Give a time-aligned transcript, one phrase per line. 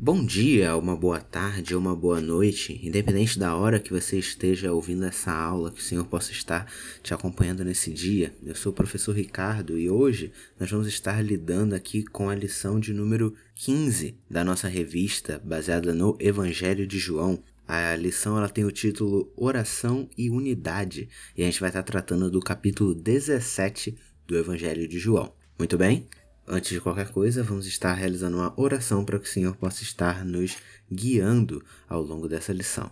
[0.00, 5.04] Bom dia, uma boa tarde uma boa noite, independente da hora que você esteja ouvindo
[5.04, 6.72] essa aula, que o Senhor possa estar
[7.02, 8.32] te acompanhando nesse dia.
[8.46, 12.78] Eu sou o professor Ricardo e hoje nós vamos estar lidando aqui com a lição
[12.78, 17.42] de número 15 da nossa revista, baseada no Evangelho de João.
[17.66, 22.30] A lição ela tem o título Oração e Unidade e a gente vai estar tratando
[22.30, 25.34] do capítulo 17 do Evangelho de João.
[25.58, 26.06] Muito bem?
[26.50, 30.24] Antes de qualquer coisa, vamos estar realizando uma oração para que o Senhor possa estar
[30.24, 30.56] nos
[30.90, 32.90] guiando ao longo dessa lição.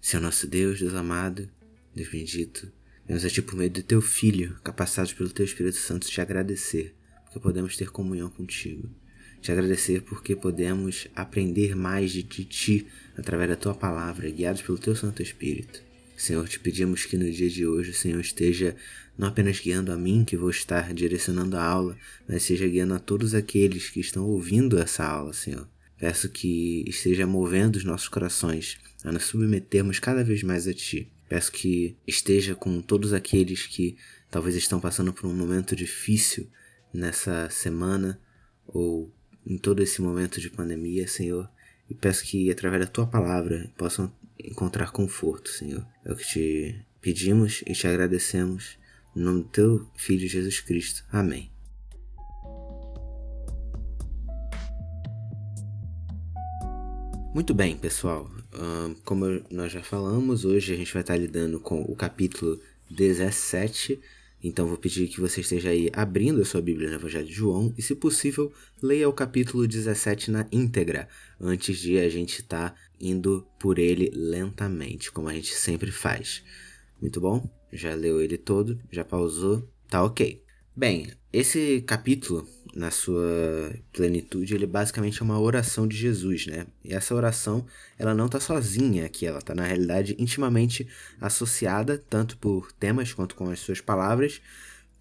[0.00, 1.46] Senhor nosso Deus, Deus amado,
[1.94, 2.72] Deus bendito,
[3.06, 6.94] vemos a Ti por meio do Teu Filho, capacitados pelo Teu Espírito Santo, te agradecer,
[7.24, 8.88] porque podemos ter comunhão contigo.
[9.42, 14.96] Te agradecer porque podemos aprender mais de Ti através da Tua palavra, guiados pelo Teu
[14.96, 15.85] Santo Espírito.
[16.16, 18.74] Senhor, te pedimos que no dia de hoje o Senhor esteja
[19.18, 22.98] não apenas guiando a mim, que vou estar direcionando a aula, mas seja guiando a
[22.98, 25.68] todos aqueles que estão ouvindo essa aula, Senhor.
[25.98, 31.10] Peço que esteja movendo os nossos corações a nos submetermos cada vez mais a Ti.
[31.28, 33.96] Peço que esteja com todos aqueles que
[34.30, 36.48] talvez estão passando por um momento difícil
[36.92, 38.18] nessa semana
[38.66, 39.12] ou
[39.46, 41.48] em todo esse momento de pandemia, Senhor.
[41.88, 44.12] E peço que através da Tua palavra possam
[44.46, 45.86] encontrar conforto, Senhor.
[46.04, 48.78] É o que te pedimos e te agradecemos
[49.14, 51.04] no nome do teu Filho Jesus Cristo.
[51.10, 51.50] Amém.
[57.34, 58.30] Muito bem, pessoal.
[59.04, 62.58] como nós já falamos, hoje a gente vai estar lidando com o capítulo
[62.90, 64.00] 17.
[64.46, 67.74] Então vou pedir que você esteja aí abrindo a sua Bíblia no Evangelho de João
[67.76, 71.08] e, se possível, leia o capítulo 17 na íntegra,
[71.40, 76.44] antes de a gente estar tá indo por ele lentamente, como a gente sempre faz.
[77.02, 77.50] Muito bom?
[77.72, 80.40] Já leu ele todo, já pausou, tá ok.
[80.76, 86.66] Bem, esse capítulo, na sua plenitude, ele basicamente é uma oração de Jesus, né?
[86.82, 87.66] E essa oração,
[87.98, 90.88] ela não está sozinha aqui, ela está na realidade intimamente
[91.20, 94.40] associada, tanto por temas quanto com as suas palavras,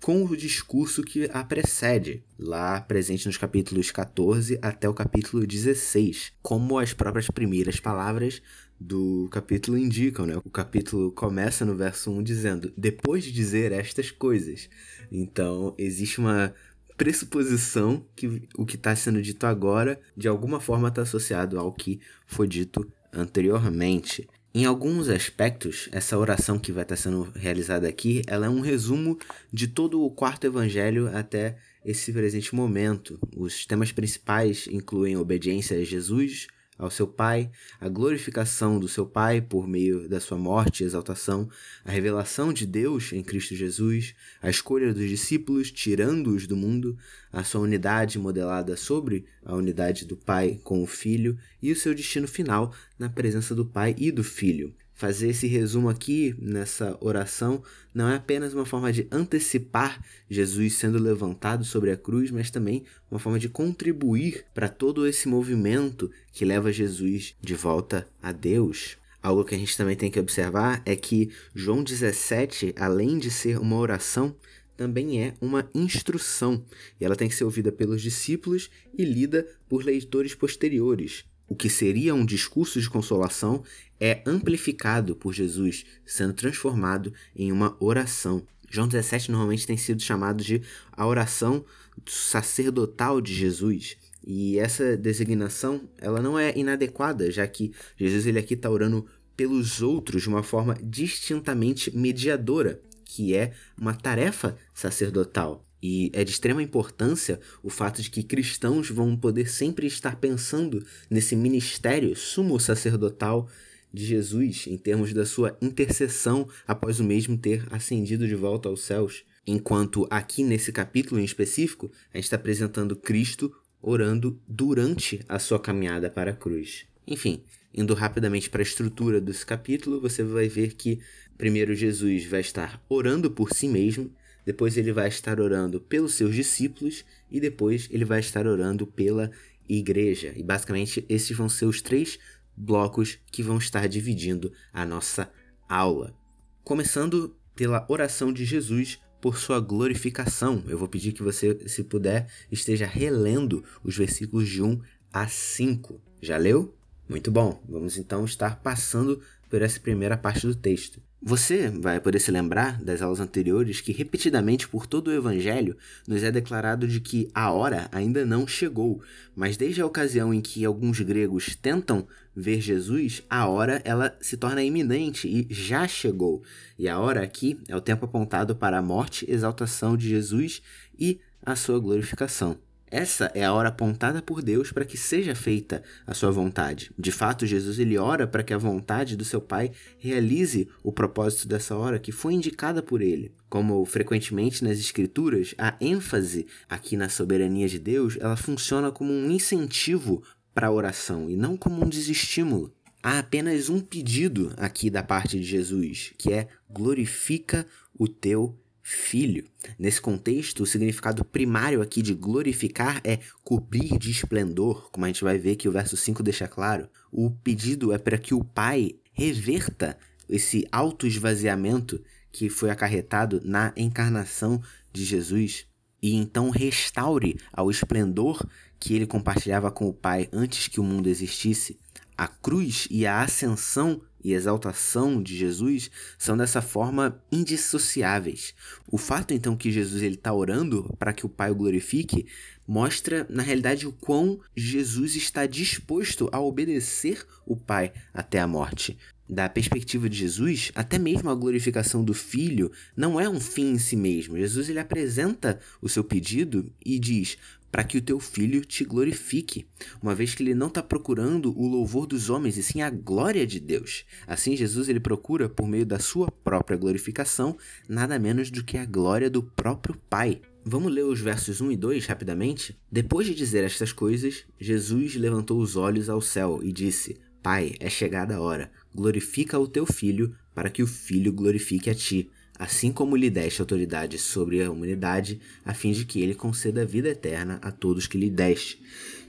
[0.01, 6.33] com o discurso que a precede, lá presente nos capítulos 14 até o capítulo 16,
[6.41, 8.41] como as próprias primeiras palavras
[8.79, 10.35] do capítulo indicam, né?
[10.43, 14.69] O capítulo começa no verso 1 dizendo: "Depois de dizer estas coisas".
[15.11, 16.53] Então, existe uma
[16.97, 21.99] pressuposição que o que está sendo dito agora de alguma forma está associado ao que
[22.25, 24.27] foi dito anteriormente.
[24.53, 29.19] Em alguns aspectos, essa oração que vai estar sendo realizada aqui, ela é um resumo
[29.51, 33.19] de todo o quarto evangelho até esse presente momento.
[33.35, 37.49] Os temas principais incluem obediência a Jesus, ao seu Pai,
[37.79, 41.49] a glorificação do seu Pai por meio da sua morte e exaltação,
[41.83, 46.97] a revelação de Deus em Cristo Jesus, a escolha dos discípulos tirando-os do mundo,
[47.31, 51.93] a sua unidade modelada sobre a unidade do Pai com o Filho e o seu
[51.93, 54.73] destino final na presença do Pai e do Filho.
[54.95, 57.61] Fazer esse resumo aqui nessa oração
[57.93, 62.85] não é apenas uma forma de antecipar Jesus sendo levantado sobre a cruz, mas também
[63.11, 68.97] uma forma de contribuir para todo esse movimento que leva Jesus de volta a Deus.
[69.21, 73.59] Algo que a gente também tem que observar é que João 17, além de ser
[73.59, 74.33] uma oração,
[74.77, 76.63] também é uma instrução,
[77.01, 81.25] e ela tem que ser ouvida pelos discípulos e lida por leitores posteriores.
[81.47, 83.63] O que seria um discurso de consolação
[83.99, 88.45] é amplificado por Jesus, sendo transformado em uma oração.
[88.69, 90.61] João 17 normalmente tem sido chamado de
[90.91, 91.63] a oração
[92.05, 93.97] sacerdotal de Jesus.
[94.25, 99.81] E essa designação ela não é inadequada, já que Jesus ele aqui está orando pelos
[99.81, 105.64] outros de uma forma distintamente mediadora, que é uma tarefa sacerdotal.
[105.81, 110.85] E é de extrema importância o fato de que cristãos vão poder sempre estar pensando
[111.09, 113.47] nesse ministério sumo sacerdotal
[113.93, 118.81] de Jesus em termos da sua intercessão após o mesmo ter ascendido de volta aos
[118.81, 119.23] céus.
[119.47, 125.59] Enquanto aqui nesse capítulo em específico, a gente está apresentando Cristo orando durante a sua
[125.59, 126.85] caminhada para a cruz.
[127.07, 127.43] Enfim,
[127.73, 130.99] indo rapidamente para a estrutura desse capítulo, você vai ver que
[131.37, 134.11] primeiro Jesus vai estar orando por si mesmo,
[134.45, 139.31] depois ele vai estar orando pelos seus discípulos e depois ele vai estar orando pela
[139.67, 140.31] igreja.
[140.35, 142.19] E basicamente esses vão ser os três
[142.55, 145.31] blocos que vão estar dividindo a nossa
[145.67, 146.15] aula.
[146.63, 150.63] Começando pela oração de Jesus por sua glorificação.
[150.67, 154.79] Eu vou pedir que você, se puder, esteja relendo os versículos de 1
[155.11, 156.01] a 5.
[156.21, 156.75] Já leu?
[157.07, 157.63] Muito bom.
[157.67, 161.01] Vamos então estar passando por essa primeira parte do texto.
[161.27, 165.75] Você vai poder se lembrar das aulas anteriores que repetidamente por todo o evangelho
[166.07, 169.01] nos é declarado de que a hora ainda não chegou,
[169.35, 174.37] mas desde a ocasião em que alguns gregos tentam ver Jesus, a hora ela se
[174.37, 176.43] torna iminente e já chegou.
[176.77, 180.61] E a hora aqui é o tempo apontado para a morte, exaltação de Jesus
[180.95, 182.55] e a sua glorificação.
[182.95, 186.91] Essa é a hora apontada por Deus para que seja feita a sua vontade.
[186.97, 191.45] De fato, Jesus ele ora para que a vontade do seu Pai realize o propósito
[191.45, 193.33] dessa hora que foi indicada por ele.
[193.49, 199.29] Como frequentemente nas escrituras, a ênfase aqui na soberania de Deus, ela funciona como um
[199.29, 202.73] incentivo para a oração e não como um desestímulo.
[203.03, 207.67] Há apenas um pedido aqui da parte de Jesus, que é glorifica
[207.99, 208.57] o teu
[208.87, 209.43] filho.
[209.79, 215.23] Nesse contexto, o significado primário aqui de glorificar é cobrir de esplendor, como a gente
[215.23, 216.87] vai ver que o verso 5 deixa claro.
[217.11, 219.97] O pedido é para que o Pai reverta
[220.29, 221.99] esse auto-esvaziamento
[222.31, 224.61] que foi acarretado na encarnação
[224.93, 225.65] de Jesus
[225.99, 228.47] e então restaure ao esplendor
[228.79, 231.79] que ele compartilhava com o Pai antes que o mundo existisse.
[232.15, 238.55] A cruz e a ascensão e exaltação de Jesus são dessa forma indissociáveis.
[238.91, 242.25] O fato então que Jesus ele está orando para que o Pai o glorifique
[242.67, 248.97] mostra na realidade o quão Jesus está disposto a obedecer o Pai até a morte.
[249.29, 253.79] Da perspectiva de Jesus, até mesmo a glorificação do Filho não é um fim em
[253.79, 254.37] si mesmo.
[254.37, 257.37] Jesus ele apresenta o seu pedido e diz:
[257.71, 259.67] para que o teu filho te glorifique,
[260.01, 263.45] uma vez que ele não está procurando o louvor dos homens, e sim a glória
[263.45, 264.05] de Deus.
[264.25, 268.85] Assim, Jesus ele procura, por meio da sua própria glorificação, nada menos do que a
[268.85, 270.41] glória do próprio Pai.
[270.63, 272.75] Vamos ler os versos 1 e 2 rapidamente?
[272.91, 277.89] Depois de dizer estas coisas, Jesus levantou os olhos ao céu e disse: Pai, é
[277.89, 282.91] chegada a hora, glorifica o teu filho, para que o filho glorifique a ti assim
[282.91, 287.59] como lhe deste autoridade sobre a humanidade, a fim de que ele conceda vida eterna
[287.61, 288.81] a todos que lhe deste.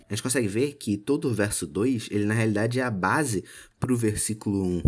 [0.09, 3.43] A gente consegue ver que todo o verso 2, ele na realidade é a base
[3.81, 4.83] para o versículo 1.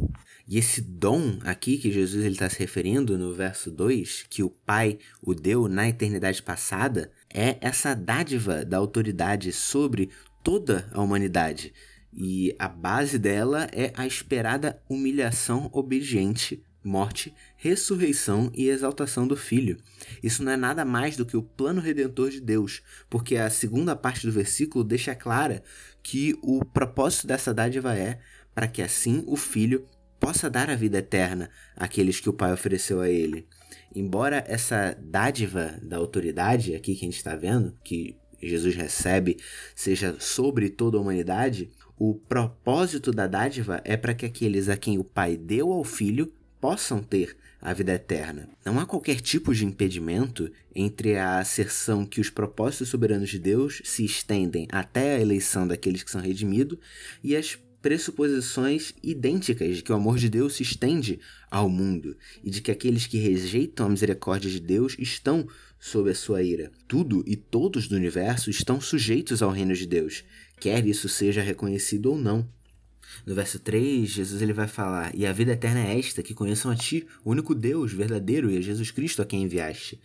[0.47, 4.99] E esse dom aqui que Jesus está se referindo no verso 2, que o Pai
[5.21, 10.11] o deu na eternidade passada, é essa dádiva da autoridade sobre
[10.43, 11.75] toda a humanidade.
[12.13, 19.77] E a base dela é a esperada humilhação obediente morte, ressurreição e exaltação do Filho.
[20.23, 23.97] Isso não é nada mais do que o plano redentor de Deus, porque a segunda
[23.97, 25.63] parte do versículo deixa clara
[26.01, 28.21] que o propósito dessa dádiva é
[28.55, 29.85] para que assim o Filho
[30.21, 33.47] possa dar a vida eterna àqueles que o Pai ofereceu a ele.
[33.95, 39.37] Embora essa dádiva da autoridade aqui que a gente está vendo, que Jesus recebe,
[39.75, 44.97] seja sobre toda a humanidade, o propósito da dádiva é para que aqueles a quem
[44.97, 48.49] o Pai deu ao Filho possam ter a vida eterna.
[48.65, 53.83] Não há qualquer tipo de impedimento entre a asserção que os propósitos soberanos de Deus
[53.85, 56.79] se estendem até a eleição daqueles que são redimidos
[57.23, 61.21] e as pressuposições idênticas de que o amor de Deus se estende
[61.51, 65.47] ao mundo e de que aqueles que rejeitam a misericórdia de Deus estão
[65.79, 66.73] sob a sua ira.
[66.89, 70.25] Tudo e todos do universo estão sujeitos ao reino de Deus,
[70.59, 72.49] quer isso seja reconhecido ou não.
[73.27, 76.71] No verso 3, Jesus ele vai falar: E a vida eterna é esta, que conheçam
[76.71, 80.01] a ti, o único Deus verdadeiro, e a Jesus Cristo a quem enviaste.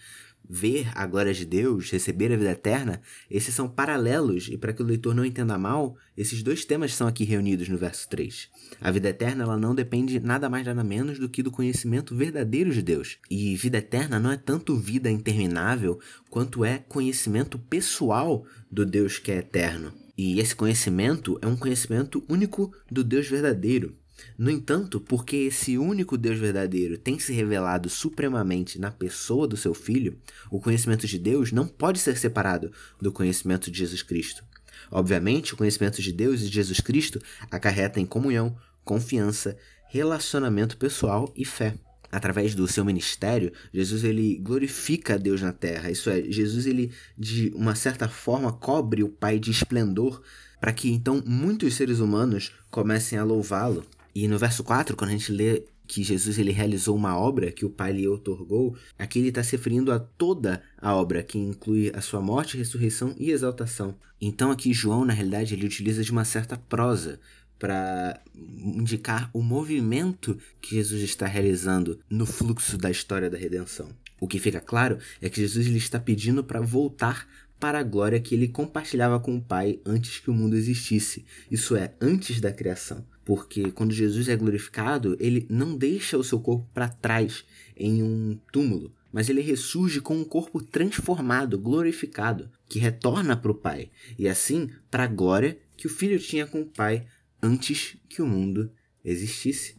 [0.49, 3.01] Ver a glória de Deus, receber a vida eterna,
[3.31, 7.07] esses são paralelos, e para que o leitor não entenda mal, esses dois temas são
[7.07, 8.49] aqui reunidos no verso 3.
[8.81, 12.73] A vida eterna ela não depende nada mais nada menos do que do conhecimento verdadeiro
[12.73, 13.17] de Deus.
[13.31, 15.97] E vida eterna não é tanto vida interminável,
[16.29, 20.02] quanto é conhecimento pessoal do Deus que é eterno.
[20.17, 23.95] E esse conhecimento é um conhecimento único do Deus verdadeiro.
[24.37, 29.73] No entanto, porque esse único Deus verdadeiro tem se revelado supremamente na pessoa do seu
[29.73, 30.17] Filho,
[30.51, 34.43] o conhecimento de Deus não pode ser separado do conhecimento de Jesus Cristo.
[34.91, 39.57] Obviamente, o conhecimento de Deus e de Jesus Cristo acarreta em comunhão, confiança,
[39.89, 41.75] relacionamento pessoal e fé
[42.13, 45.89] através do seu ministério, Jesus ele glorifica a Deus na terra.
[45.89, 50.21] Isso é, Jesus ele de uma certa forma cobre o Pai de esplendor
[50.61, 53.83] para que então muitos seres humanos comecem a louvá-lo.
[54.13, 57.65] E no verso 4, quando a gente lê que Jesus ele realizou uma obra que
[57.65, 61.91] o Pai lhe otorgou, aqui ele está se referindo a toda a obra, que inclui
[61.95, 63.95] a sua morte, ressurreição e exaltação.
[64.21, 67.19] Então aqui João, na realidade, ele utiliza de uma certa prosa
[67.57, 73.89] para indicar o movimento que Jesus está realizando no fluxo da história da redenção.
[74.19, 77.27] O que fica claro é que Jesus ele está pedindo para voltar
[77.59, 81.75] para a glória que ele compartilhava com o Pai antes que o mundo existisse, isso
[81.77, 83.05] é, antes da criação.
[83.25, 87.45] porque quando Jesus é glorificado, ele não deixa o seu corpo para trás
[87.75, 93.55] em um túmulo, mas ele ressurge com um corpo transformado, glorificado, que retorna para o
[93.55, 97.05] Pai, e assim para a glória que o Filho tinha com o Pai
[97.43, 98.71] antes que o mundo
[99.03, 99.77] existisse.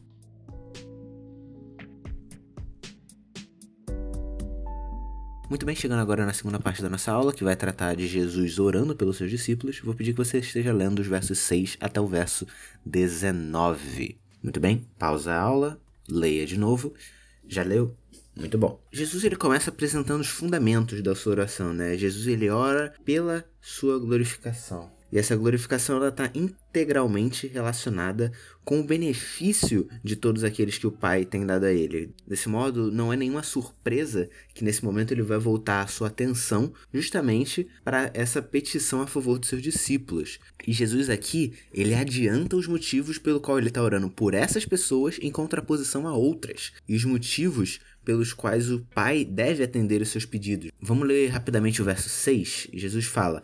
[5.48, 8.58] Muito bem, chegando agora na segunda parte da nossa aula, que vai tratar de Jesus
[8.58, 12.06] orando pelos seus discípulos, vou pedir que você esteja lendo os versos 6 até o
[12.06, 12.46] verso
[12.84, 14.18] 19.
[14.42, 16.92] Muito bem, pausa a aula, leia de novo.
[17.46, 17.96] Já leu?
[18.36, 18.82] Muito bom.
[18.92, 21.96] Jesus ele começa apresentando os fundamentos da sua oração, né?
[21.96, 24.90] Jesus ele ora pela sua glorificação.
[25.14, 28.32] E essa glorificação está integralmente relacionada
[28.64, 32.12] com o benefício de todos aqueles que o Pai tem dado a ele.
[32.26, 36.72] Desse modo, não é nenhuma surpresa que nesse momento ele vai voltar a sua atenção
[36.92, 40.40] justamente para essa petição a favor dos seus discípulos.
[40.66, 45.16] E Jesus aqui, ele adianta os motivos pelo qual ele está orando por essas pessoas
[45.22, 46.72] em contraposição a outras.
[46.88, 50.70] E os motivos pelos quais o Pai deve atender os seus pedidos.
[50.80, 52.68] Vamos ler rapidamente o verso 6.
[52.72, 53.42] Jesus fala: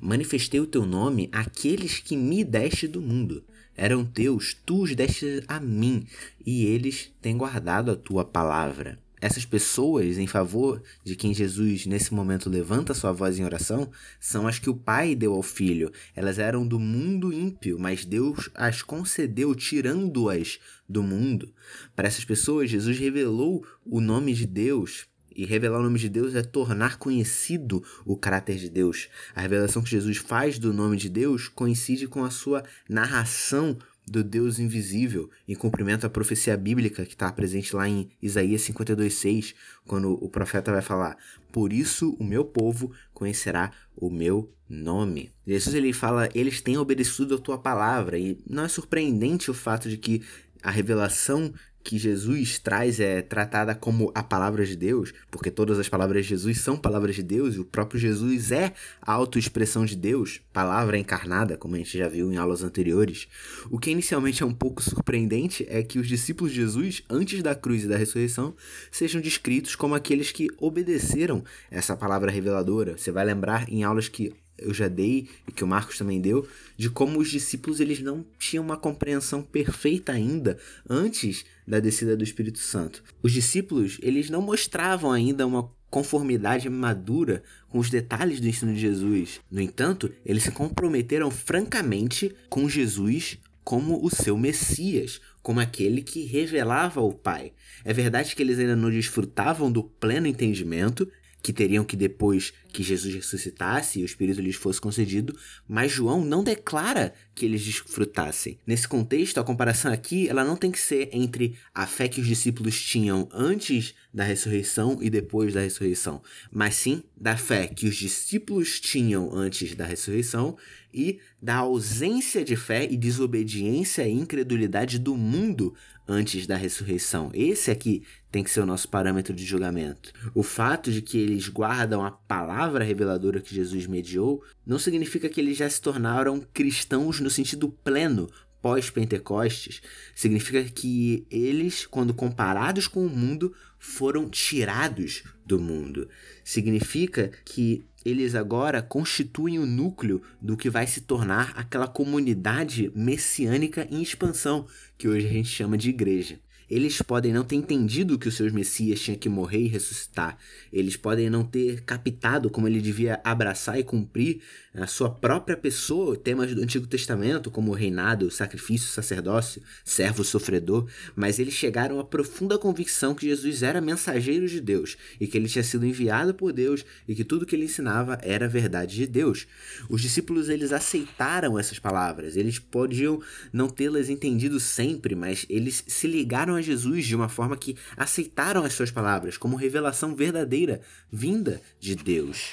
[0.00, 3.44] Manifestei o teu nome àqueles que me deste do mundo.
[3.76, 6.06] Eram teus, tu os deste a mim,
[6.44, 8.98] e eles têm guardado a tua palavra.
[9.22, 14.48] Essas pessoas em favor de quem Jesus nesse momento levanta sua voz em oração são
[14.48, 15.92] as que o Pai deu ao Filho.
[16.16, 20.58] Elas eram do mundo ímpio, mas Deus as concedeu tirando-as
[20.88, 21.54] do mundo.
[21.94, 26.34] Para essas pessoas, Jesus revelou o nome de Deus e revelar o nome de Deus
[26.34, 29.08] é tornar conhecido o caráter de Deus.
[29.34, 34.24] A revelação que Jesus faz do nome de Deus coincide com a sua narração do
[34.24, 39.54] Deus invisível, em cumprimento à profecia bíblica que está presente lá em Isaías 52,6,
[39.86, 41.16] quando o profeta vai falar:
[41.52, 45.30] Por isso o meu povo conhecerá o meu nome.
[45.46, 49.88] Jesus ele fala: Eles têm obedecido a tua palavra, e não é surpreendente o fato
[49.88, 50.22] de que
[50.62, 55.88] a revelação que Jesus traz é tratada como a palavra de Deus, porque todas as
[55.88, 59.96] palavras de Jesus são palavras de Deus e o próprio Jesus é a autoexpressão de
[59.96, 63.26] Deus, palavra encarnada, como a gente já viu em aulas anteriores.
[63.70, 67.54] O que inicialmente é um pouco surpreendente é que os discípulos de Jesus, antes da
[67.54, 68.54] cruz e da ressurreição,
[68.90, 72.96] sejam descritos como aqueles que obedeceram essa palavra reveladora.
[72.96, 76.46] Você vai lembrar em aulas que eu já dei e que o Marcos também deu,
[76.76, 82.24] de como os discípulos eles não tinham uma compreensão perfeita ainda antes da descida do
[82.24, 83.02] Espírito Santo.
[83.22, 88.80] Os discípulos eles não mostravam ainda uma conformidade madura com os detalhes do ensino de
[88.80, 89.40] Jesus.
[89.50, 96.24] No entanto, eles se comprometeram francamente com Jesus como o seu Messias, como aquele que
[96.24, 97.52] revelava o Pai.
[97.84, 101.08] É verdade que eles ainda não desfrutavam do pleno entendimento
[101.42, 105.36] que teriam que depois que Jesus ressuscitasse e o Espírito lhes fosse concedido,
[105.68, 108.58] mas João não declara que eles desfrutassem.
[108.66, 112.26] Nesse contexto, a comparação aqui ela não tem que ser entre a fé que os
[112.26, 117.96] discípulos tinham antes da ressurreição e depois da ressurreição, mas sim da fé que os
[117.96, 120.56] discípulos tinham antes da ressurreição
[120.92, 125.74] e da ausência de fé e desobediência e incredulidade do mundo
[126.06, 127.30] antes da ressurreição.
[127.32, 130.12] Esse aqui tem que ser o nosso parâmetro de julgamento.
[130.34, 135.40] O fato de que eles guardam a palavra reveladora que Jesus mediou não significa que
[135.40, 138.30] eles já se tornaram cristãos no sentido pleno,
[138.62, 139.82] pós-Pentecostes,
[140.14, 146.08] significa que eles, quando comparados com o mundo, foram tirados do mundo.
[146.44, 153.86] Significa que eles agora constituem o núcleo do que vai se tornar aquela comunidade messiânica
[153.90, 154.66] em expansão,
[154.96, 156.38] que hoje a gente chama de igreja.
[156.72, 160.38] Eles podem não ter entendido que os seus messias tinham que morrer e ressuscitar.
[160.72, 164.40] Eles podem não ter captado como ele devia abraçar e cumprir
[164.74, 169.60] a sua própria pessoa, temas do Antigo Testamento, como o reinado, o sacrifício, o sacerdócio,
[169.84, 175.26] servo sofredor, mas eles chegaram à profunda convicção que Jesus era mensageiro de Deus e
[175.26, 178.96] que ele tinha sido enviado por Deus e que tudo que ele ensinava era verdade
[178.96, 179.46] de Deus.
[179.90, 182.34] Os discípulos eles aceitaram essas palavras.
[182.34, 183.20] Eles podiam
[183.52, 188.64] não tê-las entendido sempre, mas eles se ligaram a Jesus de uma forma que aceitaram
[188.64, 192.52] as suas palavras como revelação verdadeira vinda de Deus.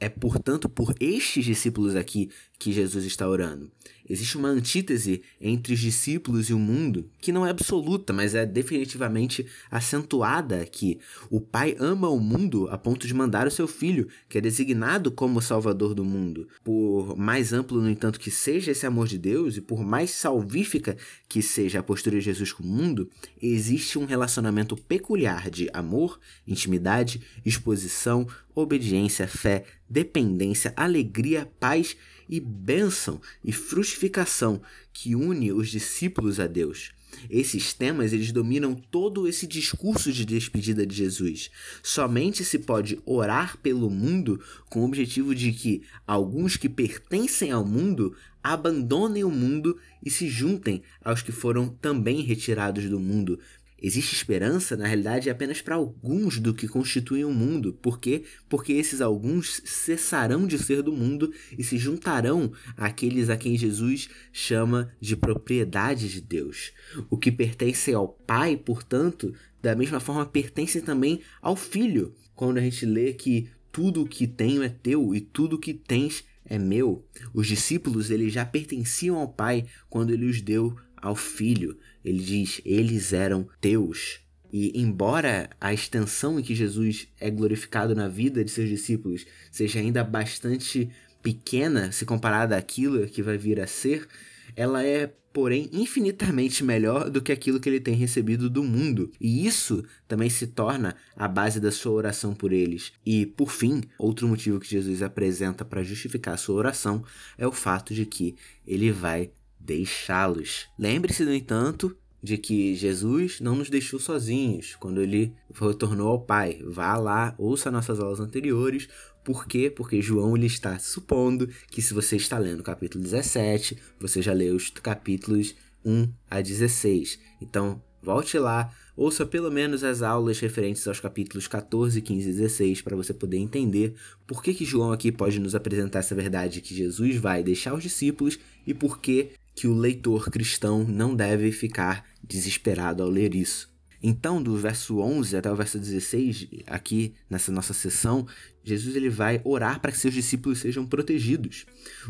[0.00, 3.70] É, portanto, por estes discípulos aqui que Jesus está orando.
[4.08, 8.44] Existe uma antítese entre os discípulos e o mundo que não é absoluta, mas é
[8.44, 10.98] definitivamente acentuada aqui.
[11.30, 15.10] O Pai ama o mundo a ponto de mandar o seu filho, que é designado
[15.10, 16.46] como Salvador do mundo.
[16.62, 20.96] Por mais amplo, no entanto, que seja esse amor de Deus e por mais salvífica
[21.26, 23.08] que seja a postura de Jesus com o mundo,
[23.40, 31.96] existe um relacionamento peculiar de amor, intimidade, exposição, obediência, fé, dependência, alegria, paz
[32.40, 34.60] bênção e frutificação
[34.92, 36.92] que une os discípulos a Deus.
[37.30, 41.50] Esses temas eles dominam todo esse discurso de despedida de Jesus.
[41.82, 47.64] Somente se pode orar pelo mundo com o objetivo de que alguns que pertencem ao
[47.64, 53.38] mundo abandonem o mundo e se juntem aos que foram também retirados do mundo,
[53.86, 57.74] Existe esperança, na realidade, apenas para alguns do que constituem o mundo.
[57.74, 58.24] Por quê?
[58.48, 64.08] Porque esses alguns cessarão de ser do mundo e se juntarão àqueles a quem Jesus
[64.32, 66.72] chama de propriedade de Deus.
[67.10, 72.14] O que pertence ao Pai, portanto, da mesma forma pertence também ao Filho.
[72.34, 75.74] Quando a gente lê que tudo o que tenho é teu e tudo o que
[75.74, 77.06] tens é meu.
[77.34, 80.74] Os discípulos eles já pertenciam ao Pai quando ele os deu
[81.04, 81.76] ao filho.
[82.04, 84.20] Ele diz: Eles eram teus.
[84.52, 89.80] E embora a extensão em que Jesus é glorificado na vida de seus discípulos seja
[89.80, 90.90] ainda bastante
[91.24, 94.06] pequena se comparada àquilo que vai vir a ser,
[94.54, 99.10] ela é, porém, infinitamente melhor do que aquilo que ele tem recebido do mundo.
[99.20, 102.92] E isso também se torna a base da sua oração por eles.
[103.04, 107.02] E, por fim, outro motivo que Jesus apresenta para justificar a sua oração
[107.36, 109.32] é o fato de que ele vai
[109.64, 110.68] deixá-los.
[110.78, 116.60] Lembre-se, no entanto, de que Jesus não nos deixou sozinhos quando ele retornou ao Pai.
[116.64, 118.88] Vá lá, ouça nossas aulas anteriores.
[119.24, 119.70] Por quê?
[119.74, 124.32] Porque João ele está supondo que se você está lendo o capítulo 17, você já
[124.32, 125.54] leu os capítulos
[125.84, 127.18] 1 a 16.
[127.40, 132.82] Então, volte lá, ouça pelo menos as aulas referentes aos capítulos 14, 15 e 16
[132.82, 133.94] para você poder entender
[134.26, 137.82] por que, que João aqui pode nos apresentar essa verdade que Jesus vai deixar os
[137.82, 143.72] discípulos e por que que o leitor cristão não deve ficar desesperado ao ler isso.
[144.06, 148.26] Então, do verso 11 até o verso 16, aqui nessa nossa sessão,
[148.62, 151.64] Jesus ele vai orar para que seus discípulos sejam protegidos.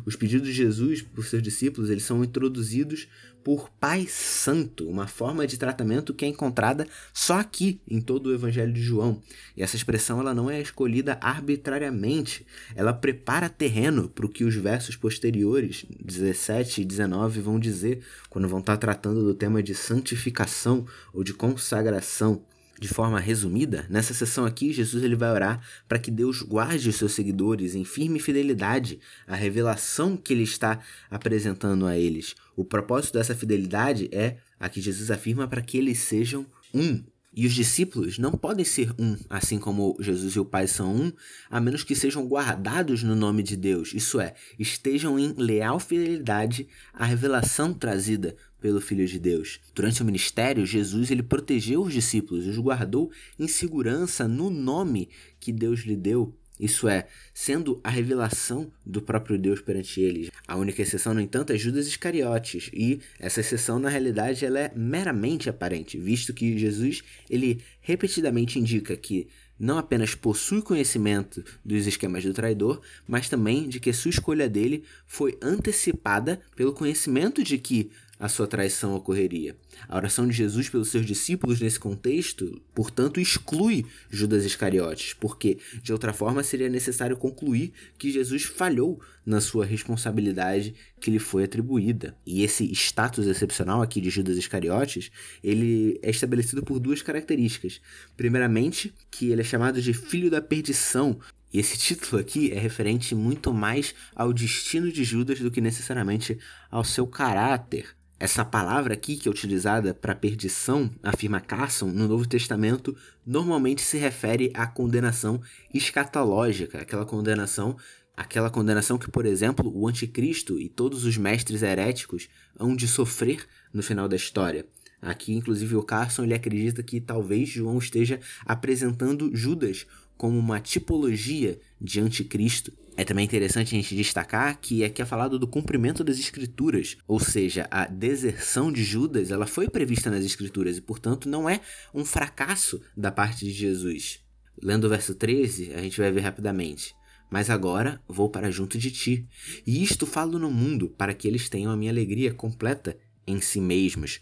[0.05, 3.07] Os pedidos de Jesus por seus discípulos eles são introduzidos
[3.45, 8.35] por Pai Santo, uma forma de tratamento que é encontrada só aqui em todo o
[8.35, 9.21] Evangelho de João.
[9.55, 14.55] E essa expressão ela não é escolhida arbitrariamente, ela prepara terreno para o que os
[14.55, 20.87] versos posteriores, 17 e 19, vão dizer quando vão estar tratando do tema de santificação
[21.13, 22.43] ou de consagração.
[22.81, 26.97] De forma resumida, nessa sessão aqui, Jesus ele vai orar para que Deus guarde os
[26.97, 32.35] seus seguidores em firme fidelidade à revelação que ele está apresentando a eles.
[32.57, 37.03] O propósito dessa fidelidade é a que Jesus afirma para que eles sejam um.
[37.37, 41.13] E os discípulos não podem ser um, assim como Jesus e o Pai são um,
[41.51, 46.69] a menos que sejam guardados no nome de Deus, isso é, estejam em leal fidelidade
[46.93, 49.61] à revelação trazida pelo Filho de Deus.
[49.75, 55.53] Durante o ministério, Jesus ele protegeu os discípulos, os guardou em segurança no nome que
[55.53, 56.35] Deus lhe deu.
[56.65, 60.31] Isso é, sendo a revelação do próprio Deus perante eles.
[60.49, 64.73] A única exceção, no entanto, é Judas Iscariotes, e essa exceção, na realidade, ela é
[64.75, 69.29] meramente aparente, visto que Jesus ele repetidamente indica que
[69.61, 74.85] não apenas possui conhecimento dos esquemas do traidor, mas também de que sua escolha dele
[75.07, 79.57] foi antecipada pelo conhecimento de que a sua traição ocorreria.
[79.89, 85.93] A oração de Jesus pelos seus discípulos nesse contexto, portanto, exclui Judas Iscariotes, porque de
[85.93, 92.17] outra forma seria necessário concluir que Jesus falhou na sua responsabilidade que lhe foi atribuída.
[92.27, 95.11] E esse status excepcional aqui de Judas Iscariotes,
[95.43, 97.81] ele é estabelecido por duas características.
[98.17, 101.19] Primeiramente, que ele é chamado de filho da perdição,
[101.53, 106.37] e esse título aqui é referente muito mais ao destino de Judas do que necessariamente
[106.71, 107.95] ao seu caráter.
[108.25, 113.99] Essa palavra aqui, que é utilizada para perdição, afirma Carson, no Novo Testamento, normalmente se
[113.99, 115.43] refere à condenação
[115.75, 117.77] escatológica, aquela condenação,
[118.17, 123.47] aquela condenação que, por exemplo, o anticristo e todos os mestres heréticos hão de sofrer
[123.75, 124.65] no final da história.
[125.03, 131.59] Aqui, inclusive, o Carson ele acredita que talvez João esteja apresentando Judas como uma tipologia
[131.81, 132.73] de anticristo.
[132.97, 137.19] É também interessante a gente destacar que aqui é falado do cumprimento das escrituras, ou
[137.19, 141.61] seja, a deserção de Judas, ela foi prevista nas escrituras e, portanto, não é
[141.93, 144.21] um fracasso da parte de Jesus.
[144.63, 146.95] Lendo o verso 13, a gente vai ver rapidamente.
[147.29, 149.27] Mas agora vou para junto de ti,
[149.67, 152.97] e isto falo no mundo, para que eles tenham a minha alegria completa
[153.27, 154.21] em si mesmos.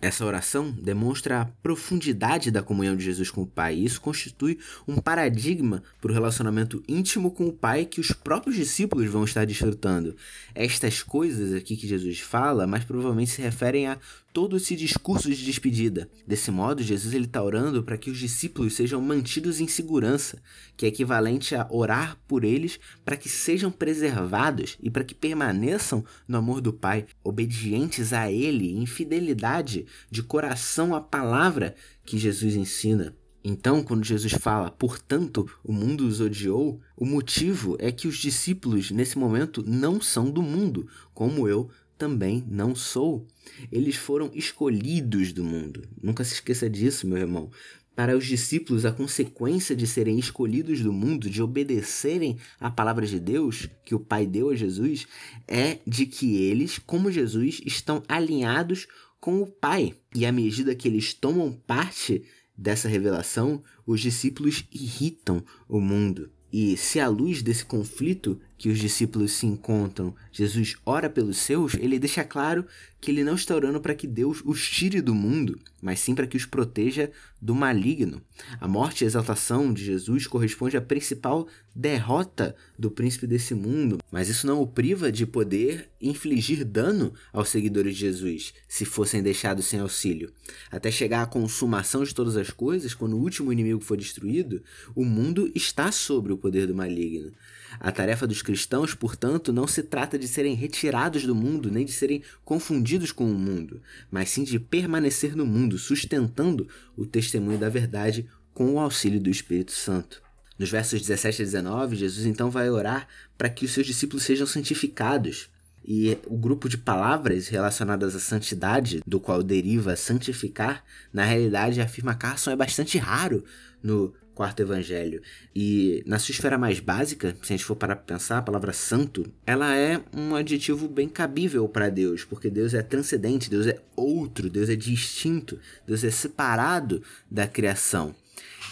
[0.00, 4.58] Essa oração demonstra a profundidade da comunhão de Jesus com o Pai, e isso constitui
[4.86, 9.46] um paradigma para o relacionamento íntimo com o Pai que os próprios discípulos vão estar
[9.46, 10.14] desfrutando.
[10.54, 13.98] Estas coisas aqui que Jesus fala, mais provavelmente se referem a
[14.36, 16.10] todo esse discurso de despedida.
[16.26, 20.42] Desse modo, Jesus está orando para que os discípulos sejam mantidos em segurança,
[20.76, 26.04] que é equivalente a orar por eles para que sejam preservados e para que permaneçam
[26.28, 32.56] no amor do Pai, obedientes a Ele, em fidelidade de coração à palavra que Jesus
[32.56, 33.16] ensina.
[33.42, 38.90] Então, quando Jesus fala, portanto, o mundo os odiou, o motivo é que os discípulos,
[38.90, 43.26] nesse momento, não são do mundo, como eu também não sou.
[43.70, 45.82] Eles foram escolhidos do mundo.
[46.02, 47.50] Nunca se esqueça disso, meu irmão.
[47.94, 53.18] Para os discípulos, a consequência de serem escolhidos do mundo, de obedecerem à palavra de
[53.18, 55.06] Deus que o Pai deu a Jesus,
[55.48, 58.86] é de que eles, como Jesus, estão alinhados
[59.18, 59.94] com o Pai.
[60.14, 62.22] E à medida que eles tomam parte
[62.56, 66.30] dessa revelação, os discípulos irritam o mundo.
[66.52, 71.74] E se à luz desse conflito que os discípulos se encontram, Jesus ora pelos seus,
[71.74, 72.64] ele deixa claro
[73.00, 76.26] que ele não está orando para que Deus os tire do mundo, mas sim para
[76.26, 78.20] que os proteja do maligno.
[78.58, 84.28] A morte e exaltação de Jesus corresponde à principal derrota do príncipe desse mundo, mas
[84.28, 89.66] isso não o priva de poder infligir dano aos seguidores de Jesus, se fossem deixados
[89.66, 90.32] sem auxílio.
[90.70, 94.62] Até chegar à consumação de todas as coisas, quando o último inimigo for destruído,
[94.94, 97.30] o mundo está sobre o poder do maligno.
[97.78, 101.92] A tarefa dos cristãos, portanto, não se trata de serem retirados do mundo, nem de
[101.92, 107.68] serem confundidos com o mundo, mas sim de permanecer no mundo, sustentando o testemunho da
[107.68, 110.22] verdade com o auxílio do Espírito Santo.
[110.58, 114.46] Nos versos 17 a 19, Jesus então vai orar para que os seus discípulos sejam
[114.46, 115.50] santificados.
[115.88, 122.14] E o grupo de palavras relacionadas à santidade, do qual deriva santificar, na realidade, afirma
[122.14, 123.44] Carson, é bastante raro
[123.80, 125.22] no quarto evangelho.
[125.54, 128.72] E na sua esfera mais básica, se a gente for parar para pensar, a palavra
[128.72, 133.80] santo, ela é um adjetivo bem cabível para Deus, porque Deus é transcendente, Deus é
[133.96, 138.14] outro, Deus é distinto, Deus é separado da criação.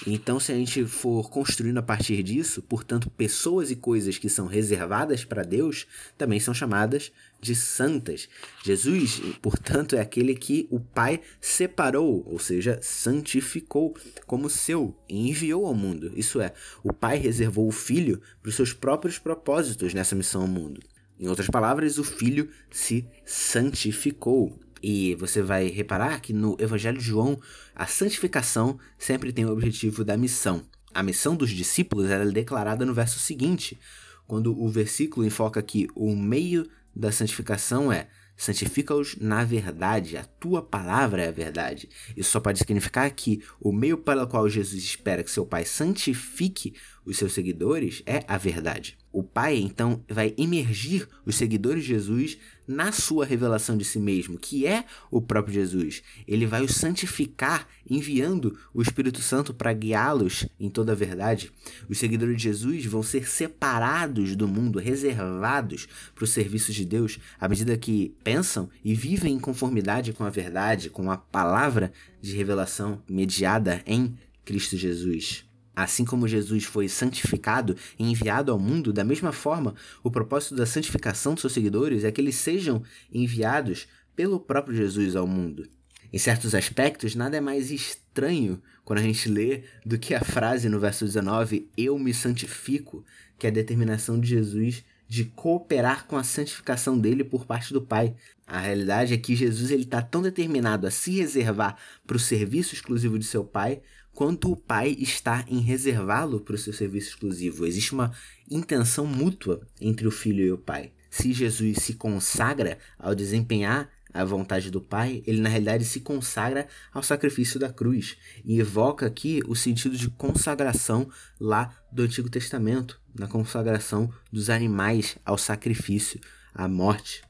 [0.07, 4.47] Então, se a gente for construindo a partir disso, portanto, pessoas e coisas que são
[4.47, 5.87] reservadas para Deus
[6.19, 7.11] também são chamadas
[7.45, 8.29] de santas.
[8.65, 13.95] Jesus, portanto, é aquele que o Pai separou, ou seja, santificou
[14.27, 16.13] como seu e enviou ao mundo.
[16.17, 20.49] Isso é, o Pai reservou o Filho para os seus próprios propósitos nessa missão ao
[20.49, 20.81] mundo.
[21.21, 24.59] Em outras palavras, o Filho se santificou.
[24.83, 27.41] E você vai reparar que no Evangelho de João,
[27.75, 30.65] a santificação sempre tem o objetivo da missão.
[30.93, 33.79] A missão dos discípulos é declarada no verso seguinte,
[34.27, 40.63] quando o versículo enfoca que o meio da santificação é santifica-os na verdade, a tua
[40.63, 41.89] palavra é a verdade.
[42.17, 46.75] Isso só pode significar que o meio pelo qual Jesus espera que seu Pai santifique
[47.05, 48.97] os seus seguidores é a verdade.
[49.13, 54.39] O Pai então vai imergir os seguidores de Jesus na sua revelação de si mesmo,
[54.39, 56.03] que é o próprio Jesus.
[56.27, 61.53] Ele vai os santificar, enviando o Espírito Santo para guiá-los em toda a verdade.
[61.89, 67.19] Os seguidores de Jesus vão ser separados do mundo, reservados para o serviço de Deus,
[67.39, 72.35] à medida que pensam e vivem em conformidade com a verdade, com a palavra de
[72.37, 75.45] revelação mediada em Cristo Jesus.
[75.75, 80.67] Assim como Jesus foi santificado e enviado ao mundo, da mesma forma, o propósito da
[80.67, 82.83] santificação de seus seguidores é que eles sejam
[83.13, 85.69] enviados pelo próprio Jesus ao mundo.
[86.13, 90.69] Em certos aspectos, nada é mais estranho quando a gente lê do que a frase
[90.69, 93.05] no verso 19: Eu me santifico,
[93.37, 97.83] que é a determinação de Jesus de cooperar com a santificação dele por parte do
[97.83, 98.15] Pai.
[98.47, 103.19] A realidade é que Jesus está tão determinado a se reservar para o serviço exclusivo
[103.19, 103.81] de seu Pai,
[104.15, 107.67] quanto o pai está em reservá-lo para o seu serviço exclusivo.
[107.67, 108.13] Existe uma
[108.51, 110.93] intenção mútua entre o filho e o pai.
[111.11, 116.69] Se Jesus se consagra ao desempenhar a vontade do Pai, ele na realidade se consagra
[116.93, 123.01] ao sacrifício da cruz e evoca aqui o sentido de consagração lá do Antigo Testamento,
[123.13, 126.21] na consagração dos animais ao sacrifício,
[126.55, 127.25] à morte.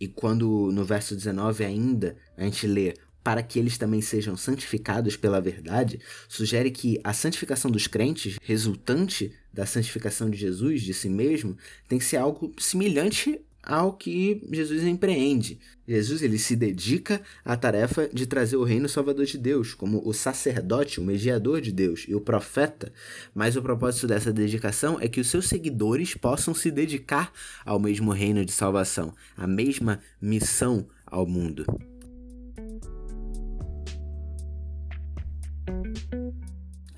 [0.00, 2.94] E quando no verso 19 ainda a gente lê
[3.24, 9.32] para que eles também sejam santificados pela verdade, sugere que a santificação dos crentes, resultante
[9.50, 11.56] da santificação de Jesus, de si mesmo,
[11.88, 15.58] tem que ser algo semelhante ao que Jesus empreende.
[15.88, 20.12] Jesus ele se dedica à tarefa de trazer o reino salvador de Deus, como o
[20.12, 22.92] sacerdote, o mediador de Deus e o profeta.
[23.34, 27.32] Mas o propósito dessa dedicação é que os seus seguidores possam se dedicar
[27.64, 31.64] ao mesmo reino de salvação, à mesma missão ao mundo.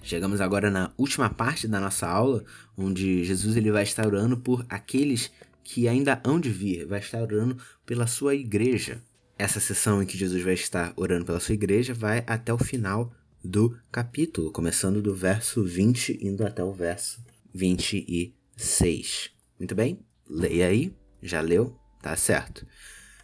[0.06, 2.44] Chegamos agora na última parte da nossa aula,
[2.78, 5.32] onde Jesus ele vai estar orando por aqueles
[5.64, 9.02] que ainda hão de vir, vai estar orando pela sua igreja.
[9.36, 13.12] Essa sessão em que Jesus vai estar orando pela sua igreja vai até o final
[13.42, 17.20] do capítulo, começando do verso 20 indo até o verso
[17.52, 19.32] 26.
[19.58, 19.98] Muito bem?
[20.30, 20.94] Leia aí.
[21.20, 21.76] Já leu?
[22.00, 22.64] Tá certo.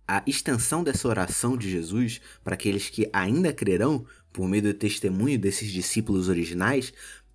[0.06, 5.38] A extensão dessa oração de Jesus para aqueles que ainda crerão por meio do testemunho
[5.38, 6.92] desses discípulos originais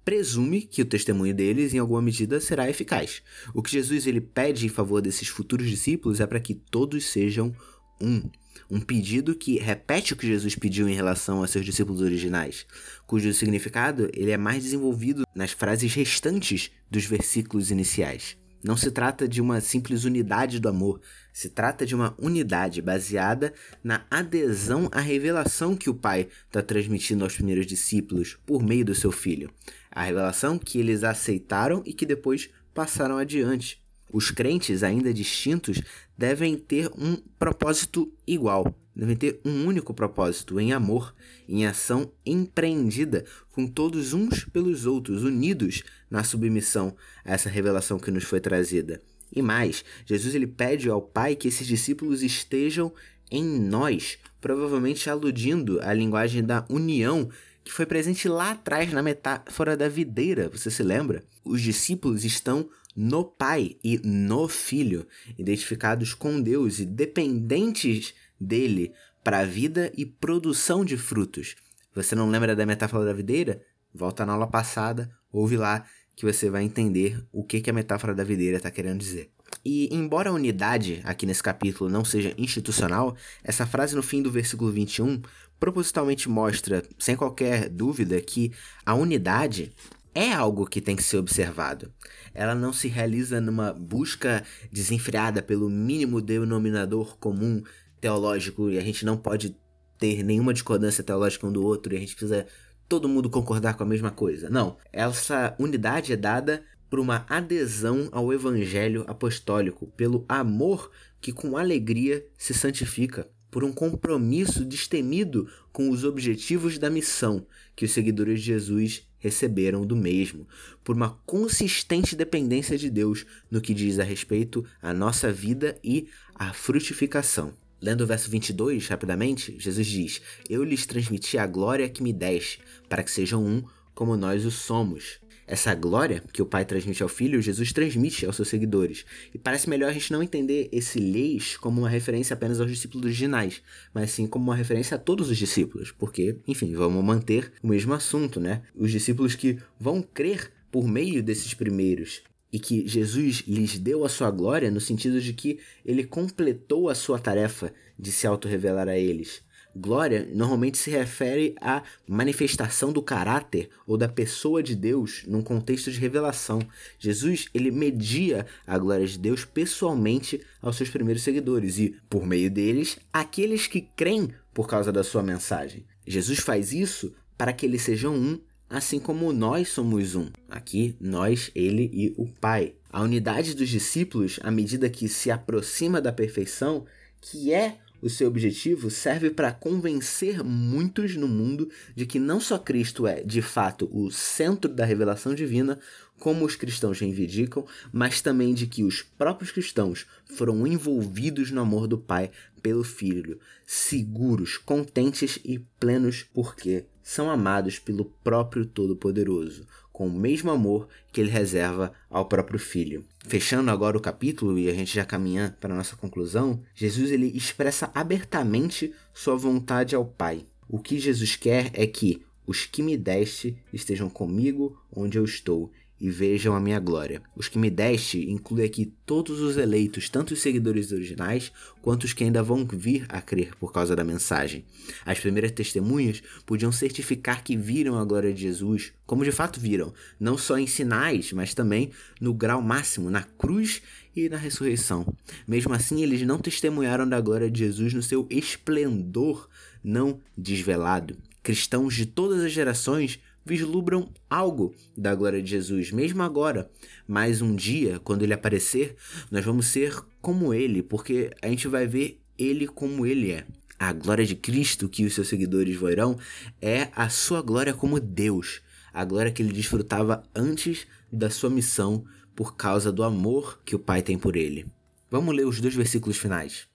[0.08, 3.22] presume que o testemunho deles em alguma medida será eficaz.
[3.54, 7.54] O que Jesus ele pede em favor desses futuros discípulos é para que todos sejam
[8.00, 8.24] um.
[8.72, 12.66] Um pedido que repete o que Jesus pediu em relação aos seus discípulos originais,
[13.06, 18.38] cujo significado ele é mais desenvolvido nas frases restantes dos versículos iniciais.
[18.64, 21.02] Não se trata de uma simples unidade do amor,
[21.38, 27.24] se trata de uma unidade baseada na adesão à revelação que o Pai está transmitindo
[27.24, 29.52] aos primeiros discípulos por meio do seu Filho.
[29.92, 33.80] A revelação que eles aceitaram e que depois passaram adiante.
[34.12, 35.80] Os crentes, ainda distintos,
[36.18, 41.14] devem ter um propósito igual, devem ter um único propósito, em amor,
[41.48, 48.10] em ação empreendida, com todos uns pelos outros, unidos na submissão a essa revelação que
[48.10, 49.04] nos foi trazida.
[49.36, 52.94] E mais, Jesus ele pede ao Pai que esses discípulos estejam
[53.30, 57.30] em nós, provavelmente aludindo à linguagem da união
[57.68, 61.26] que foi presente lá atrás na metáfora da videira, você se lembra?
[61.44, 65.06] Os discípulos estão no Pai e no Filho,
[65.38, 71.56] identificados com Deus e dependentes dele para a vida e produção de frutos.
[71.94, 73.62] Você não lembra da metáfora da videira?
[73.94, 75.86] Volta na aula passada, ouve lá
[76.18, 79.30] que você vai entender o que, que a metáfora da videira está querendo dizer.
[79.64, 84.32] E embora a unidade aqui nesse capítulo não seja institucional, essa frase no fim do
[84.32, 85.22] versículo 21
[85.60, 88.52] propositalmente mostra, sem qualquer dúvida, que
[88.84, 89.72] a unidade
[90.16, 91.94] é algo que tem que ser observado.
[92.34, 97.62] Ela não se realiza numa busca desenfreada pelo mínimo denominador comum
[98.02, 99.56] teológico e a gente não pode
[100.00, 102.48] ter nenhuma discordância teológica um do outro e a gente precisa
[102.88, 104.50] todo mundo concordar com a mesma coisa.
[104.50, 104.78] Não.
[104.92, 112.26] Essa unidade é dada por uma adesão ao evangelho apostólico, pelo amor que com alegria
[112.38, 117.46] se santifica, por um compromisso destemido com os objetivos da missão
[117.76, 120.48] que os seguidores de Jesus receberam do mesmo,
[120.84, 126.08] por uma consistente dependência de Deus no que diz a respeito à nossa vida e
[126.36, 127.54] à frutificação.
[127.80, 132.60] Lendo o verso 22 rapidamente, Jesus diz: Eu lhes transmiti a glória que me deste,
[132.90, 133.64] para que sejam um
[133.94, 135.20] como nós o somos.
[135.46, 139.06] Essa glória que o Pai transmite ao Filho, Jesus transmite aos seus seguidores.
[139.34, 143.06] E parece melhor a gente não entender esse leis como uma referência apenas aos discípulos
[143.06, 143.62] originais,
[143.94, 147.94] mas sim como uma referência a todos os discípulos, porque, enfim, vamos manter o mesmo
[147.94, 148.64] assunto, né?
[148.76, 154.10] Os discípulos que vão crer por meio desses primeiros e que Jesus lhes deu a
[154.10, 158.98] sua glória no sentido de que ele completou a sua tarefa de se auto-revelar a
[158.98, 159.42] eles.
[159.76, 165.92] Glória normalmente se refere à manifestação do caráter ou da pessoa de Deus num contexto
[165.92, 166.60] de revelação.
[166.98, 172.50] Jesus, ele media a glória de Deus pessoalmente aos seus primeiros seguidores e, por meio
[172.50, 175.86] deles, aqueles que creem por causa da sua mensagem.
[176.08, 180.30] Jesus faz isso para que eles sejam um assim como nós somos um.
[180.50, 182.74] Aqui, nós, ele e o Pai.
[182.90, 186.86] A unidade dos discípulos, à medida que se aproxima da perfeição,
[187.22, 192.58] que é o seu objetivo, serve para convencer muitos no mundo de que não só
[192.58, 195.80] Cristo é, de fato, o centro da revelação divina,
[196.20, 201.88] como os cristãos reivindicam, mas também de que os próprios cristãos foram envolvidos no amor
[201.88, 210.08] do Pai pelo Filho, seguros, contentes e plenos porque são amados pelo próprio Todo-Poderoso, com
[210.08, 213.06] o mesmo amor que ele reserva ao próprio Filho.
[213.26, 217.28] Fechando agora o capítulo e a gente já caminha para a nossa conclusão, Jesus ele
[217.28, 220.46] expressa abertamente sua vontade ao Pai.
[220.68, 225.72] O que Jesus quer é que os que me deste estejam comigo onde eu estou
[226.00, 227.22] e vejam a minha glória.
[227.36, 232.14] Os que me deste inclui aqui todos os eleitos, tanto os seguidores originais quanto os
[232.14, 234.64] que ainda vão vir a crer por causa da mensagem.
[235.06, 239.94] As primeiras testemunhas podiam certificar que viram a glória de Jesus, como de fato viram,
[240.20, 243.82] não só em sinais, mas também no grau máximo, na cruz
[244.16, 245.06] e na ressurreição.
[245.48, 249.48] Mesmo assim, eles não testemunharam da glória de Jesus no seu esplendor
[249.84, 251.18] não desvelado.
[251.42, 256.70] Cristãos de todas as gerações vislumbram algo da glória de Jesus, mesmo agora.
[257.08, 258.96] Mas um dia, quando ele aparecer,
[259.32, 263.46] nós vamos ser como ele, porque a gente vai ver ele como ele é.
[263.80, 266.18] A glória de Cristo que os seus seguidores verão
[266.62, 268.62] é a sua glória como Deus,
[268.94, 272.04] a glória que ele desfrutava antes da sua missão
[272.36, 274.66] por causa do amor que o Pai tem por ele.
[275.10, 276.68] Vamos ler os dois versículos finais.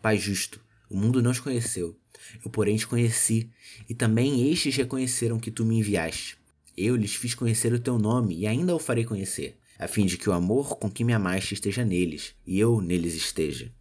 [0.00, 1.99] Pai justo, O mundo não te conheceu.
[2.44, 3.50] Eu, porém, te conheci,
[3.88, 6.36] e também estes reconheceram que tu me enviaste.
[6.76, 10.16] Eu lhes fiz conhecer o teu nome, e ainda o farei conhecer, a fim de
[10.16, 13.72] que o amor com que me amaste esteja neles, e eu neles esteja.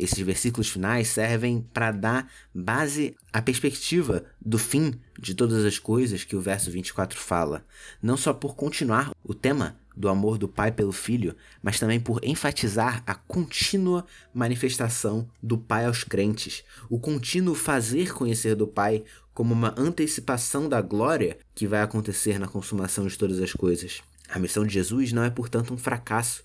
[0.00, 6.24] Esses versículos finais servem para dar base à perspectiva do fim de todas as coisas
[6.24, 7.66] que o verso 24 fala,
[8.02, 12.18] não só por continuar o tema do amor do Pai pelo Filho, mas também por
[12.24, 19.52] enfatizar a contínua manifestação do Pai aos crentes, o contínuo fazer conhecer do Pai como
[19.52, 24.00] uma antecipação da glória que vai acontecer na consumação de todas as coisas.
[24.30, 26.42] A missão de Jesus não é, portanto, um fracasso.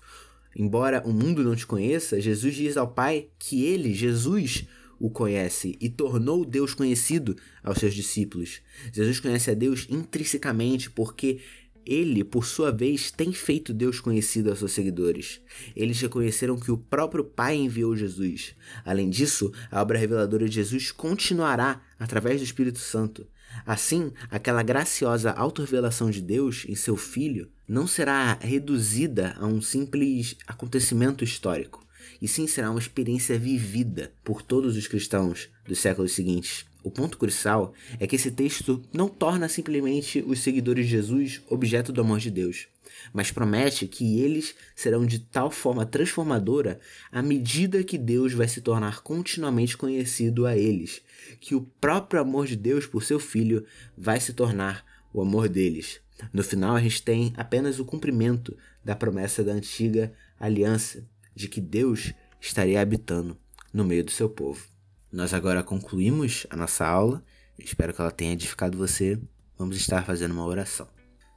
[0.58, 4.66] Embora o mundo não te conheça, Jesus diz ao Pai que ele, Jesus,
[4.98, 8.62] o conhece e tornou Deus conhecido aos seus discípulos.
[8.90, 11.40] Jesus conhece a Deus intrinsecamente porque
[11.86, 15.40] ele, por sua vez, tem feito Deus conhecido aos seus seguidores.
[15.74, 18.54] Eles reconheceram que o próprio Pai enviou Jesus.
[18.84, 23.26] Além disso, a obra reveladora de Jesus continuará através do Espírito Santo.
[23.64, 30.36] Assim, aquela graciosa autorrevelação de Deus em seu Filho não será reduzida a um simples
[30.46, 31.85] acontecimento histórico,
[32.20, 36.64] e sim será uma experiência vivida por todos os cristãos dos séculos seguintes.
[36.86, 41.92] O ponto crucial é que esse texto não torna simplesmente os seguidores de Jesus objeto
[41.92, 42.68] do amor de Deus,
[43.12, 46.78] mas promete que eles serão de tal forma transformadora
[47.10, 51.02] à medida que Deus vai se tornar continuamente conhecido a eles,
[51.40, 53.64] que o próprio amor de Deus por seu filho
[53.98, 56.00] vai se tornar o amor deles.
[56.32, 61.04] No final, a gente tem apenas o cumprimento da promessa da antiga aliança
[61.36, 63.38] de que Deus estaria habitando
[63.72, 64.66] no meio do seu povo.
[65.12, 67.22] Nós agora concluímos a nossa aula.
[67.58, 69.20] Espero que ela tenha edificado você.
[69.58, 70.88] Vamos estar fazendo uma oração.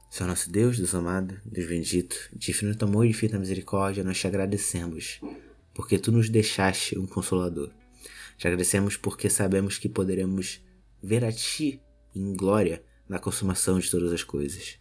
[0.10, 4.26] Senhor nosso Deus, Deus amado, Deus bendito, de infinito amor e infinita misericórdia, nós te
[4.26, 5.22] agradecemos,
[5.72, 7.72] porque tu nos deixaste um consolador.
[8.36, 10.64] Te agradecemos porque sabemos que poderemos
[11.02, 11.80] ver a ti
[12.16, 14.80] em glória na consumação de todas as coisas.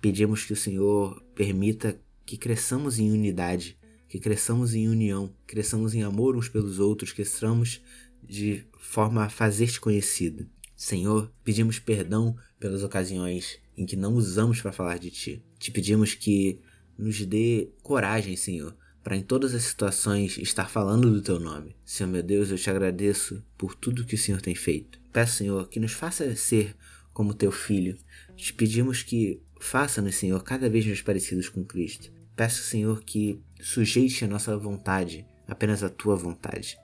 [0.00, 3.78] Pedimos que o Senhor permita que cresçamos em unidade,
[4.12, 7.80] que cresçamos em união, cresçamos em amor uns pelos outros, cresçamos
[8.22, 10.46] de forma a fazer-te conhecido.
[10.76, 15.42] Senhor, pedimos perdão pelas ocasiões em que não usamos para falar de ti.
[15.58, 16.60] Te pedimos que
[16.98, 21.74] nos dê coragem, Senhor, para em todas as situações estar falando do teu nome.
[21.82, 25.00] Senhor meu Deus, eu te agradeço por tudo que o Senhor tem feito.
[25.10, 26.76] Peço, Senhor, que nos faça ser
[27.14, 27.96] como teu filho.
[28.36, 32.12] Te pedimos que faça-nos, Senhor, cada vez mais parecidos com Cristo.
[32.34, 36.76] Peço, Senhor, que sujeite a nossa vontade apenas à tua vontade.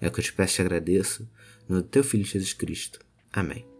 [0.00, 1.30] É o que eu te peço e te agradeço,
[1.68, 2.98] no teu Filho Jesus Cristo.
[3.32, 3.73] Amém.